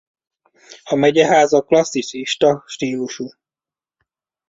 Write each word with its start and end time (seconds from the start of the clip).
A 0.83 0.95
megyeháza 0.95 1.61
klasszicista 1.61 2.63
stílusú. 2.67 3.27